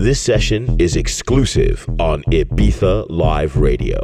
[0.00, 4.00] This session is exclusive on Ibiza Live Radio.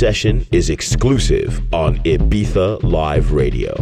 [0.00, 3.74] Session is exclusive on Ibiza Live Radio.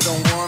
[0.00, 0.39] I don't want